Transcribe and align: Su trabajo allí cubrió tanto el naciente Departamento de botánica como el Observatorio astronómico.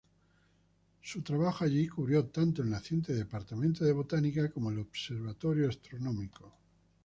Su 1.03 1.21
trabajo 1.21 1.63
allí 1.63 1.87
cubrió 1.87 2.25
tanto 2.25 2.63
el 2.63 2.71
naciente 2.71 3.13
Departamento 3.13 3.85
de 3.85 3.91
botánica 3.91 4.49
como 4.49 4.71
el 4.71 4.79
Observatorio 4.79 5.69
astronómico. 5.69 6.55